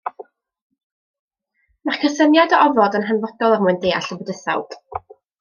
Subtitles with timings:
[1.89, 4.77] Mae'r cysyniad o ofod yn hanfodol er mwyn deall y bydysawd.